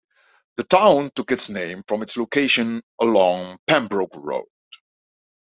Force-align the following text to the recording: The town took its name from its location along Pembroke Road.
The 0.55 0.63
town 0.63 1.11
took 1.15 1.31
its 1.31 1.47
name 1.51 1.83
from 1.87 2.01
its 2.01 2.17
location 2.17 2.81
along 2.99 3.59
Pembroke 3.67 4.15
Road. 4.15 4.47